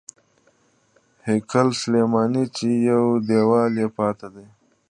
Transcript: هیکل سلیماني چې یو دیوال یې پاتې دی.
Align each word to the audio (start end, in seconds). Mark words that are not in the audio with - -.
هیکل 1.27 1.67
سلیماني 1.81 2.45
چې 2.55 2.67
یو 2.89 3.03
دیوال 3.27 3.73
یې 3.81 3.87
پاتې 3.97 4.27
دی. 4.35 4.47